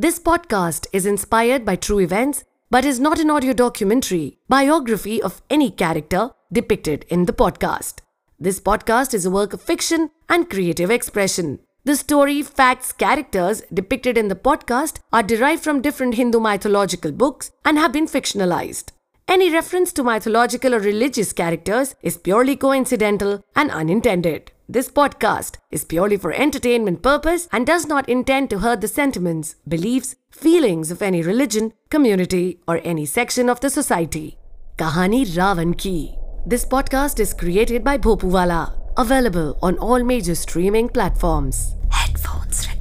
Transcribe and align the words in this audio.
This 0.00 0.20
podcast 0.20 0.86
is 0.92 1.06
inspired 1.06 1.64
by 1.64 1.74
true 1.74 1.98
events 1.98 2.44
but 2.70 2.84
is 2.84 3.00
not 3.00 3.18
an 3.18 3.30
audio 3.30 3.52
documentary, 3.52 4.38
biography 4.48 5.20
of 5.20 5.42
any 5.50 5.72
character 5.72 6.30
depicted 6.52 7.04
in 7.08 7.24
the 7.24 7.32
podcast. 7.32 7.94
This 8.38 8.60
podcast 8.60 9.12
is 9.12 9.26
a 9.26 9.30
work 9.32 9.52
of 9.52 9.60
fiction 9.60 10.10
and 10.28 10.48
creative 10.48 10.92
expression. 10.92 11.58
The 11.82 11.96
story, 11.96 12.42
facts, 12.42 12.92
characters 12.92 13.62
depicted 13.74 14.16
in 14.16 14.28
the 14.28 14.36
podcast 14.36 15.00
are 15.12 15.24
derived 15.24 15.64
from 15.64 15.82
different 15.82 16.14
Hindu 16.14 16.38
mythological 16.38 17.10
books 17.10 17.50
and 17.64 17.76
have 17.76 17.92
been 17.92 18.06
fictionalized. 18.06 18.92
Any 19.28 19.52
reference 19.52 19.92
to 19.92 20.02
mythological 20.02 20.74
or 20.74 20.78
religious 20.78 21.34
characters 21.34 21.94
is 22.00 22.16
purely 22.16 22.56
coincidental 22.56 23.44
and 23.54 23.70
unintended. 23.70 24.52
This 24.70 24.88
podcast 24.90 25.58
is 25.70 25.84
purely 25.84 26.16
for 26.16 26.32
entertainment 26.32 27.02
purpose 27.02 27.46
and 27.52 27.66
does 27.66 27.86
not 27.86 28.08
intend 28.08 28.48
to 28.48 28.60
hurt 28.60 28.80
the 28.80 28.88
sentiments, 28.88 29.56
beliefs, 29.68 30.16
feelings 30.30 30.90
of 30.90 31.02
any 31.02 31.20
religion, 31.20 31.74
community, 31.90 32.60
or 32.66 32.80
any 32.84 33.04
section 33.04 33.50
of 33.50 33.60
the 33.60 33.68
society. 33.68 34.38
Kahani 34.78 35.26
Ravan 35.26 35.76
Ki. 35.76 36.16
This 36.46 36.64
podcast 36.64 37.20
is 37.20 37.34
created 37.34 37.84
by 37.84 37.98
Bhopuwala. 37.98 38.72
Available 38.96 39.58
on 39.60 39.76
all 39.76 40.02
major 40.02 40.34
streaming 40.34 40.88
platforms. 40.88 41.74
Headphones. 41.90 42.77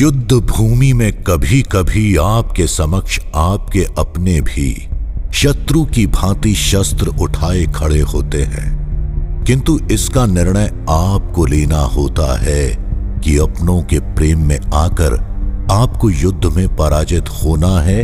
युद्ध 0.00 0.32
भूमि 0.32 0.92
में 0.92 1.22
कभी 1.22 1.62
कभी 1.62 2.16
आपके 2.16 2.66
समक्ष 2.66 3.18
आपके 3.34 3.86
अपने 3.98 4.40
भी 4.40 4.88
शत्रु 5.34 5.84
की 5.84 6.06
भांति 6.06 6.54
शस्त्र 6.54 7.06
उठाए 7.06 7.66
खड़े 7.74 8.00
होते 8.00 8.42
हैं। 8.42 9.44
किंतु 9.44 9.78
इसका 9.90 10.26
निर्णय 10.26 10.72
आपको 10.90 11.46
लेना 11.46 11.78
होता 11.78 12.40
है 12.40 12.76
कि 13.24 13.38
अपनों 13.38 13.82
के 13.82 13.98
प्रेम 14.00 14.46
में 14.46 14.58
आकर 14.74 15.18
आपको 15.70 16.10
युद्ध 16.10 16.44
में 16.46 16.76
पराजित 16.76 17.28
होना 17.28 17.80
है 17.80 18.00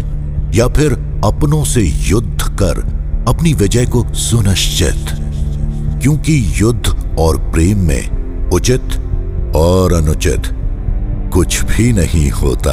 या 0.54 0.68
फिर 0.68 0.92
अपनों 1.24 1.64
से 1.64 1.82
युद्ध 1.82 2.42
कर 2.42 2.78
अपनी 3.28 3.52
विजय 3.52 3.86
को 3.86 4.04
सुनिश्चित। 4.14 5.08
क्योंकि 6.02 6.52
युद्ध 6.56 7.16
और 7.18 7.38
प्रेम 7.38 7.78
में 7.78 8.08
उचित 8.50 8.82
और 9.56 9.92
अनुचित 9.92 10.54
कुछ 11.38 11.60
भी 11.64 11.92
नहीं 11.92 12.30
होता। 12.30 12.72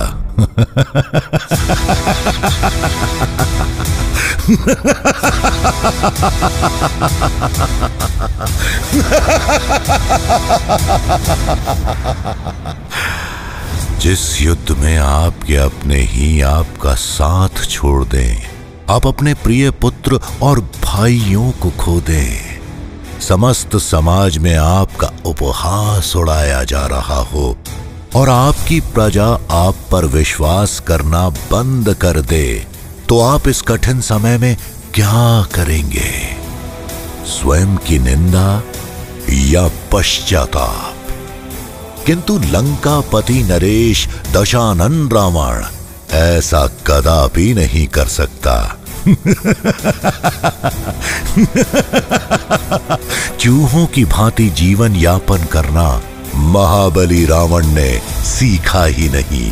जिस 13.99 14.41
युद्ध 14.41 14.71
में 14.77 14.97
आपके 14.97 15.55
अपने 15.55 15.95
ही 15.95 16.41
आपका 16.41 16.93
साथ 16.93 17.63
छोड़ 17.69 18.05
दें, 18.05 18.41
आप 18.89 19.07
अपने 19.07 19.33
प्रिय 19.33 19.71
पुत्र 19.71 20.19
और 20.41 20.59
भाइयों 20.83 21.51
को 21.51 21.69
खो 21.69 21.99
दें। 22.01 22.55
समस्त 23.19 23.77
समाज 23.77 24.37
में 24.37 24.55
आपका 24.55 25.11
उपहास 25.25 26.15
उड़ाया 26.15 26.63
जा 26.63 26.85
रहा 26.87 27.19
हो। 27.31 27.57
और 28.15 28.29
आपकी 28.29 28.79
प्रजा 28.79 29.39
आप 29.51 29.75
पर 29.91 30.05
विश्वास 30.05 30.79
करना 30.79 31.29
बंद 31.29 31.93
कर 31.93 32.21
दे 32.21 32.65
तो 33.09 33.21
आप 33.21 33.47
इस 33.47 33.61
कठिन 33.61 34.01
समय 34.01 34.37
में 34.37 34.57
क्या 34.93 35.45
करेंगे? 35.55 36.35
स्वयं 37.25 37.77
की 37.77 37.99
निंदा 37.99 38.63
या 39.29 39.67
पश्चाताप? 39.67 40.95
किंतु 42.05 42.39
लंका 42.39 42.99
पति 42.99 43.33
नरेश 43.33 44.09
दशानन 44.31 45.09
रावण 45.09 45.63
ऐसा 46.11 46.67
कदापि 46.67 47.53
नहीं 47.53 47.87
कर 47.87 48.07
सकता। 48.07 48.77
चूहों 53.39 53.87
की 53.87 54.05
भांति 54.05 54.49
जीवन 54.49 54.95
यापन 54.95 55.37
करना 55.37 56.01
महाबली 56.37 57.25
रावण 57.25 57.67
ने 57.67 57.99
सीखा 58.09 58.85
ही 58.85 59.09
नहीं। 59.09 59.51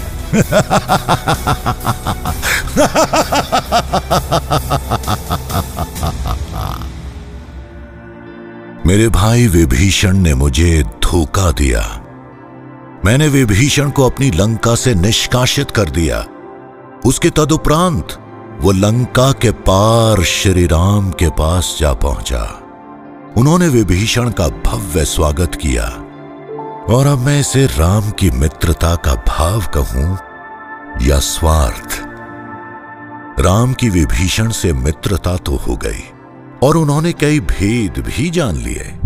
मेरे 8.88 9.10
भाई 9.10 9.48
विभीषण 9.48 10.18
ने 10.18 10.34
मुझे 10.34 10.84
धोखा 10.84 11.52
दिया। 11.52 12.00
मैंने 13.06 13.28
विभीषण 13.28 13.90
को 13.90 14.10
अपनी 14.10 14.32
लंका 14.32 14.76
से 14.76 14.96
निष्कासित 14.96 15.72
कर 15.72 15.90
दिया। 15.90 16.26
उसके 17.06 17.30
तदुपरांत 17.30 18.08
वो 18.62 18.72
लंका 18.72 19.32
के 19.32 19.52
पार 19.52 20.24
श्री 20.24 20.66
राम 20.66 21.12
के 21.12 21.30
पास 21.30 21.78
जा 21.80 21.94
पहुँचा। 21.94 22.60
उन्होंने 23.38 23.68
विभीषण 23.68 24.30
का 24.30 24.48
भव्य 24.48 25.06
स्वागत 25.06 25.56
किया। 25.56 26.03
और 26.90 27.08
अब 27.08 27.18
मैं 27.18 27.40
इसे 27.40 27.66
राम 27.66 28.12
की 28.12 28.30
मित्रता 28.32 28.96
का 28.96 29.14
भाव 29.16 29.64
कहूँ 29.78 30.18
या 31.02 31.20
स्वार्थ। 31.20 32.02
राम 33.40 33.74
की 33.74 33.90
विभीषण 33.90 34.50
से 34.50 34.74
मित्रता 34.74 35.36
तो 35.38 35.56
हो 35.56 35.76
गई 35.76 36.04
और 36.64 36.78
उन्होंने 36.78 37.14
कई 37.14 37.40
भेद 37.40 38.04
भी 38.08 38.30
जान 38.30 38.56
लिए। 38.56 39.00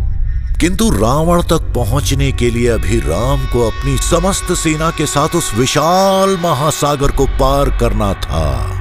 किंतु 0.60 0.90
रावण 0.90 1.42
तक 1.42 1.72
पहुँचने 1.76 2.32
के 2.32 2.50
लिए 2.50 2.68
अभी 2.68 3.00
राम 3.00 3.46
को 3.46 3.68
अपनी 3.68 3.98
समस्त 3.98 4.52
सेना 4.52 4.90
के 4.90 5.06
साथ 5.06 5.36
उस 5.36 5.54
विशाल 5.54 6.38
महासागर 6.44 7.12
को 7.12 7.26
पार 7.26 7.70
करना 7.70 8.14
था, 8.14 8.72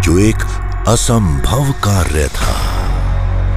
जो 0.00 0.18
एक 0.18 0.38
असंभव 0.88 1.72
कार्य 1.72 2.28
था। 2.28 2.75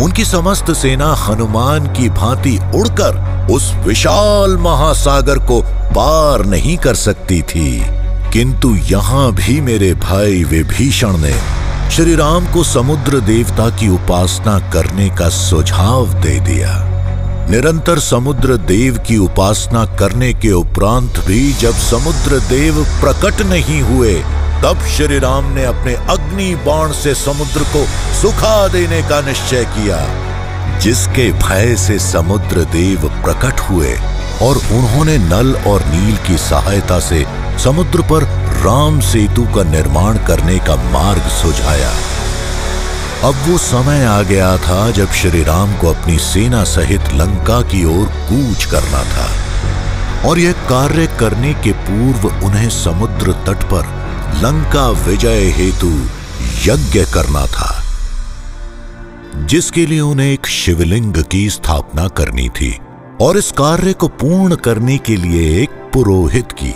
उनकी 0.01 0.25
समस्त 0.25 0.71
सेना 0.71 1.13
हनुमान 1.13 1.87
की 1.87 2.09
भांति 2.09 2.57
उड़कर 2.75 3.47
उस 3.51 3.71
विशाल 3.85 4.57
महासागर 4.57 5.39
को 5.39 5.61
पार 5.95 6.45
नहीं 6.45 6.77
कर 6.77 6.95
सकती 6.95 7.41
थी। 7.41 7.81
किंतु 8.33 8.75
यहाँ 8.75 9.31
भी 9.31 9.61
मेरे 9.61 9.93
भाई 9.93 10.43
विभीषण 10.43 11.17
ने 11.17 11.33
श्री 11.91 12.15
राम 12.15 12.45
को 12.53 12.63
समुद्र 12.63 13.19
देवता 13.19 13.69
की 13.69 13.89
उपासना 13.89 14.57
करने 14.69 15.09
का 15.09 15.29
सुझाव 15.29 16.13
दे 16.13 16.39
दिया। 16.39 16.73
निरंतर 17.49 17.99
समुद्र 17.99 18.57
देव 18.57 18.97
की 18.97 19.17
उपासना 19.17 19.85
करने 19.85 20.33
के 20.33 20.51
उपरांत 20.51 21.19
भी 21.19 21.53
जब 21.53 21.71
समुद्र 21.71 22.39
देव 22.39 22.83
प्रकट 23.01 23.41
नहीं 23.41 23.81
हुए 23.81 24.13
तब 24.63 24.79
श्री 24.87 25.17
राम 25.19 25.45
ने 25.53 25.63
अपने 25.63 25.93
अग्नि 26.11 26.53
बाण 26.65 26.91
से 26.91 27.13
समुद्र 27.15 27.63
को 27.73 27.83
सुखा 28.13 28.67
देने 28.67 29.01
का 29.01 29.19
निश्चय 29.21 29.63
किया, 29.65 29.99
जिसके 30.79 31.31
भय 31.33 31.75
से 31.75 31.97
समुद्र 31.99 32.63
देव 32.71 33.07
प्रकट 33.23 33.59
हुए 33.59 33.93
और 34.41 34.57
उन्होंने 34.71 35.17
नल 35.17 35.55
और 35.67 35.85
नील 35.85 36.17
की 36.17 36.37
सहायता 36.37 36.99
से 36.99 37.25
समुद्र 37.63 38.01
पर 38.01 38.23
राम 38.63 38.99
सेतु 39.01 39.43
का 39.55 39.63
निर्माण 39.63 40.17
करने 40.27 40.57
का 40.59 40.75
मार्ग 40.91 41.29
सुझाया। 41.31 41.91
अब 43.23 43.35
वो 43.47 43.57
समय 43.57 44.03
आ 44.05 44.21
गया 44.21 44.55
था 44.57 44.89
जब 44.91 45.11
श्री 45.11 45.43
राम 45.43 45.75
को 45.75 45.93
अपनी 45.93 46.17
सेना 46.19 46.63
सहित 46.63 47.13
लंका 47.13 47.61
की 47.61 47.83
ओर 47.85 48.05
कूच 48.29 48.65
करना 48.65 49.03
था 49.13 49.29
और 50.29 50.39
यह 50.39 50.67
कार्य 50.69 51.07
करने 51.19 51.53
के 51.63 51.71
पूर्व 51.87 52.27
उन्हें 52.45 52.69
समुद्र 52.69 53.33
तट 53.47 53.63
पर 53.63 53.97
लंका 54.35 54.89
विजय 54.89 55.43
हेतु 55.45 55.87
यज्ञ 56.65 57.05
करना 57.13 57.45
था, 57.45 57.83
जिसके 59.45 59.85
लिए 59.85 59.99
उन्हें 59.99 60.33
एक 60.33 60.47
शिवलिंग 60.47 61.23
की 61.31 61.49
स्थापना 61.49 62.07
करनी 62.07 62.49
थी 62.49 62.79
और 63.21 63.37
इस 63.37 63.51
कार्य 63.51 63.93
को 63.93 64.07
पूर्ण 64.07 64.55
करने 64.55 64.97
के 64.97 65.15
लिए 65.15 65.63
एक 65.63 65.69
पुरोहित 65.69 66.51
की, 66.51 66.73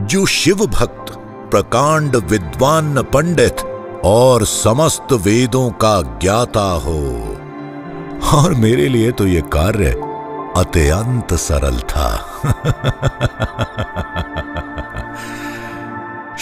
जो 0.00 0.26
शिव 0.26 0.56
भक्त, 0.56 1.12
प्रकांड 1.50 2.16
विद्वान 2.16 3.02
पंडित 3.02 3.56
और 4.04 4.44
समस्त 4.44 5.12
वेदों 5.12 5.70
का 5.70 6.02
ज्ञाता 6.02 6.72
हो। 6.72 7.36
और 8.34 8.54
मेरे 8.54 8.88
लिए 8.88 9.12
तो 9.12 9.26
यह 9.26 9.40
कार्य 9.40 9.90
अत्यंत 10.56 11.34
सरल 11.34 11.80
था। 11.80 12.26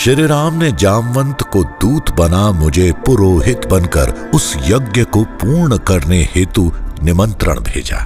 श्री 0.05 0.27
राम 0.27 0.55
ने 0.55 0.71
जामवंत 0.73 1.43
को 1.43 1.63
दूत 1.83 2.11
बना 2.17 2.51
मुझे 2.53 2.91
पुरोहित 3.07 3.67
बनकर 3.67 4.11
उस 4.35 4.53
यज्ञ 4.67 5.05
को 5.05 5.23
पूर्ण 5.41 5.77
करने 5.81 6.19
हेतु 6.35 6.63
निमंत्रण 7.03 7.61
भेजा। 7.61 8.01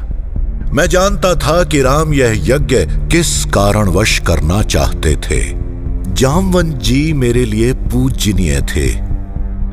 मैं 0.73 0.87
जानता 0.87 1.35
था 1.37 1.63
कि 1.65 1.81
राम 1.83 2.13
यह 2.15 2.35
यज्ञ 2.45 2.77
किस 3.09 3.33
कारणवश 3.45 4.19
करना 4.19 4.63
चाहते 4.65 5.17
थे। 5.21 5.41
जामवंत 6.15 6.77
जी 6.81 7.13
मेरे 7.15 7.45
लिए 7.45 7.73
पूजनीय 7.89 8.61
थे। 8.67 8.87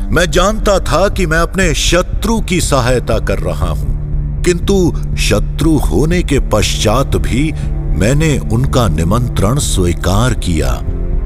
मैं 0.10 0.26
जानता 0.32 0.80
था 0.82 1.08
कि 1.10 1.26
मैं 1.26 1.40
अपने 1.40 1.74
शत्रु 1.76 2.40
की 2.42 2.60
सहायता 2.62 3.20
कर 3.20 3.40
रहा 3.42 3.70
हूँ, 3.70 4.44
किंतु 4.44 5.16
शत्रु 5.20 5.78
होने 5.86 6.24
के 6.24 6.40
पश्चात 6.50 7.16
भी 7.20 7.52
मैंने 8.00 8.38
उनका 8.52 8.88
निमंत्रण 8.88 9.60
स्वीकार 9.66 10.34
किया। 10.40 10.74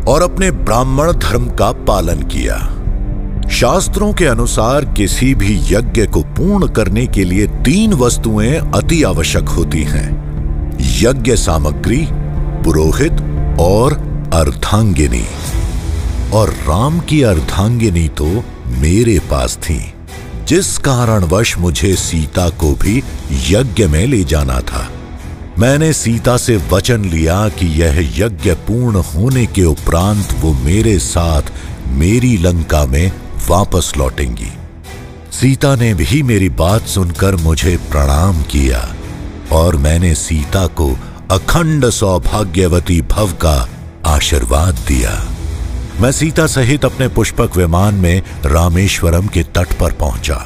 और 0.07 0.21
अपने 0.21 0.51
ब्राह्मण 0.51 1.11
धर्म 1.11 1.45
का 1.47 1.71
पालन 1.71 2.15
किया। 2.15 2.75
शास्त्रों 3.49 4.13
के 4.13 4.25
अनुसार 4.25 4.85
किसी 4.85 5.35
भी 5.35 5.59
यज्ञ 5.71 6.05
को 6.05 6.21
पूर्ण 6.21 6.67
करने 6.67 7.07
के 7.07 7.23
लिए 7.23 7.47
तीन 7.47 7.93
वस्तुएँ 7.93 8.55
अति 8.75 9.03
आवश्यक 9.03 9.49
होती 9.49 9.83
हैं। 9.83 10.29
यज्ञ 10.81 11.35
सामग्री, 11.35 12.07
पुरोहित 12.63 13.11
और 13.59 13.93
अर्धांगिनी। 14.33 15.25
और 16.33 16.49
राम 16.49 16.99
की 16.99 17.21
अर्धांगिनी 17.21 18.07
तो 18.07 18.25
मेरे 18.67 19.19
पास 19.19 19.55
थी। 19.55 19.93
जिस 20.47 20.77
कारणवश 20.77 21.57
मुझे 21.57 21.95
सीता 21.95 22.49
को 22.49 22.71
भी 22.71 23.03
यज्ञ 23.49 23.87
में 23.87 24.07
ले 24.07 24.23
जाना 24.23 24.59
था। 24.59 24.89
मैंने 25.59 25.91
सीता 25.93 26.35
से 26.37 26.55
वचन 26.71 27.05
लिया 27.05 27.49
कि 27.49 27.65
यह 27.81 27.97
यज्ञ 28.17 28.51
पूर्ण 28.67 28.95
होने 28.95 29.45
के 29.45 29.63
उपरांत 29.63 30.33
वो 30.39 30.53
मेरे 30.53 30.97
साथ 30.99 31.41
मेरी 31.87 32.37
लंका 32.37 32.85
में 32.85 33.11
वापस 33.47 33.91
लौटेंगी। 33.97 34.51
सीता 35.31 35.75
ने 35.75 35.93
भी 35.93 36.21
मेरी 36.23 36.49
बात 36.49 36.85
सुनकर 36.87 37.35
मुझे 37.35 37.75
प्रणाम 37.77 38.41
किया 38.43 38.95
और 39.51 39.75
मैंने 39.75 40.13
सीता 40.15 40.65
को 40.67 40.87
अखंड 41.31 41.89
सौभाग्यवती 41.89 43.01
भव 43.01 43.33
का 43.33 43.57
आशीर्वाद 44.05 44.75
दिया। 44.87 45.11
मैं 46.01 46.11
सीता 46.11 46.45
सहित 46.47 46.85
अपने 46.85 47.07
पुष्पक 47.07 47.57
विमान 47.57 47.95
में 47.95 48.21
रामेश्वरम 48.45 49.27
के 49.27 49.43
तट 49.43 49.73
पर 49.73 49.91
पहुँचा। 49.91 50.39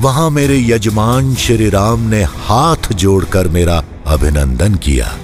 वहाँ 0.00 0.30
मेरे 0.30 0.60
यजमान 0.66 1.34
श्री 1.34 1.68
राम 1.70 2.00
ने 2.00 2.22
हाथ 2.22 2.92
जोड़कर 2.92 3.48
मेरा 3.48 3.82
अभिनंदन 4.06 4.74
किया। 4.74 5.16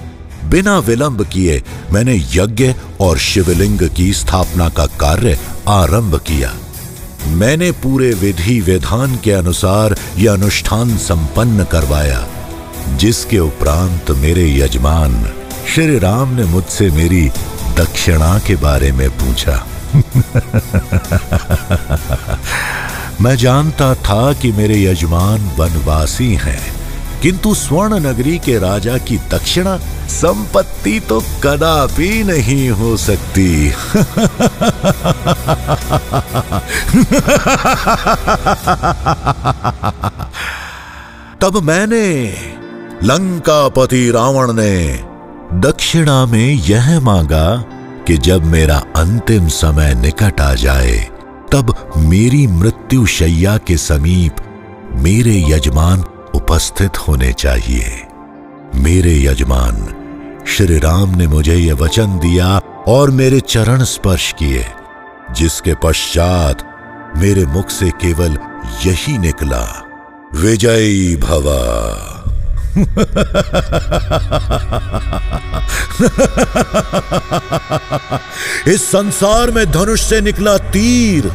बिना 0.44 0.78
विलंब 0.78 1.26
किए 1.26 1.62
मैंने 1.92 2.26
यज्ञ 2.32 2.74
और 3.00 3.18
शिवलिंग 3.18 3.90
की 3.96 4.12
स्थापना 4.12 4.68
का 4.68 4.86
कार्य 4.86 5.38
आरंभ 5.68 6.18
किया। 6.18 6.54
मैंने 7.26 7.72
पूरे 7.72 8.10
विधि 8.10 8.60
विधान 8.60 9.16
के 9.16 9.32
अनुसार 9.32 9.96
यह 10.16 10.32
अनुष्ठान 10.32 10.96
संपन्न 10.96 11.64
करवाया, 11.64 12.26
जिसके 12.96 13.38
उपरांत 13.38 14.10
मेरे 14.10 14.58
यजमान 14.58 15.32
श्री 15.74 15.98
राम 15.98 16.34
ने 16.34 16.44
मुझसे 16.44 16.90
मेरी 16.90 17.30
दक्षिणा 17.76 18.38
के 18.38 18.56
बारे 18.56 18.92
में 18.92 19.10
पूछा। 19.10 19.66
मैं 23.20 23.36
जानता 23.36 23.94
था 23.94 24.32
कि 24.32 24.52
मेरे 24.52 24.84
यजमान 24.84 25.50
वनवासी 25.56 26.34
हैं। 26.34 26.79
किंतु 27.22 27.54
स्वर्ण 27.54 27.98
नगरी 27.98 28.38
के 28.38 28.58
राजा 28.58 28.96
की 28.98 29.16
दक्षिणा 29.30 29.76
संपत्ति 30.10 30.98
तो 31.00 31.20
कदापि 31.44 32.08
नहीं 32.24 32.70
हो 32.70 32.96
सकती। 32.96 33.70
तब 41.40 41.60
मैंने 41.62 42.06
लंकापति 43.04 44.10
रावण 44.10 44.52
ने 44.52 44.76
दक्षिणा 45.60 46.24
में 46.26 46.52
यह 46.68 46.98
मांगा 47.00 47.46
कि 48.06 48.16
जब 48.18 48.44
मेरा 48.44 48.76
अंतिम 48.96 49.48
समय 49.48 49.94
निकट 49.94 50.40
आ 50.40 50.54
जाए, 50.54 50.96
तब 51.52 51.74
मेरी 51.96 52.46
मृत्यु 52.46 53.06
शैया 53.06 53.56
के 53.58 53.76
समीप 53.76 54.36
मेरे 54.96 55.36
यजमान 55.48 56.04
उपस्थित 56.50 56.96
होने 56.98 57.32
चाहिए। 57.32 57.88
मेरे 58.74 59.12
यजमान, 59.24 59.76
श्री 60.48 60.78
राम 60.78 61.10
ने 61.16 61.26
मुझे 61.26 61.54
यह 61.54 61.74
वचन 61.74 62.18
दिया 62.18 62.46
और 62.88 63.10
मेरे 63.10 63.40
चरण 63.40 63.84
स्पर्श 63.84 64.32
किए, 64.38 64.64
जिसके 65.36 65.74
पश्चात 65.74 66.64
मेरे 67.16 67.44
मुख 67.46 67.68
से 67.70 67.90
केवल 67.90 68.38
यही 68.86 69.16
निकला, 69.18 69.62
विजयी 70.34 71.16
भवा। 71.16 71.62
इस 78.66 78.90
संसार 78.90 79.50
में 79.50 79.64
धनुष 79.70 80.00
से 80.02 80.20
निकला 80.20 80.56
तीर 80.74 81.30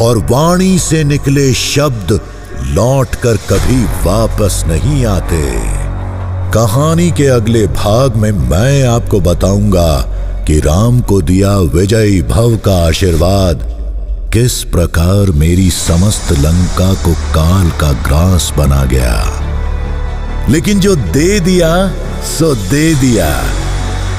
और 0.00 0.18
वाणी 0.30 0.78
से 0.78 1.04
निकले 1.04 1.52
शब्द 1.54 2.20
लौटकर 2.62 3.36
कभी 3.36 3.84
वापस 3.84 4.64
नहीं 4.66 5.06
आते। 5.06 5.52
कहानी 6.50 7.10
के 7.10 7.26
अगले 7.26 7.66
भाग 7.66 8.16
में 8.16 8.32
मैं 8.32 8.84
आपको 8.84 9.20
बताऊँगा 9.20 10.00
कि 10.46 10.58
राम 10.58 11.00
को 11.00 11.22
दिया 11.22 11.56
विजयी 11.56 12.22
भव 12.22 12.56
का 12.56 12.88
आशीर्वाद 12.88 13.72
किस 14.32 14.64
प्रकार 14.64 15.30
मेरी 15.30 15.70
समस्त 15.70 16.32
लंका 16.32 16.94
को 16.94 17.12
काल 17.12 17.70
का 17.70 17.92
ग्रास 17.92 18.52
बना 18.58 18.84
गया। 18.84 19.42
लेकिन 20.48 20.80
जो 20.80 20.96
दे 20.96 21.40
दिया, 21.40 21.88
सो 22.38 22.54
दे 22.54 22.94
दिया। 22.94 23.44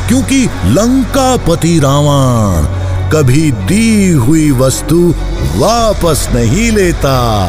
क्योंकि 0.08 0.50
लंका 0.66 1.38
पति 1.38 1.80
रावण 1.80 2.84
कभी 3.12 3.52
दी 3.52 4.12
हुई 4.12 4.52
वस्तु 4.52 5.16
वापस 5.56 6.30
नहीं 6.34 6.72
लेता। 6.72 7.48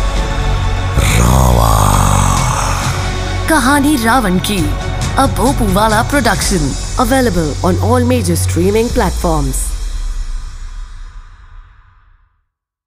कहानी 3.50 3.96
रावण 4.04 4.40
की 4.40 4.60
a 5.16 5.28
Bhopuwala 5.28 6.04
production 6.10 6.64
available 6.98 7.54
on 7.64 7.78
all 7.80 8.04
major 8.04 8.36
streaming 8.36 8.90
platforms. 8.90 9.73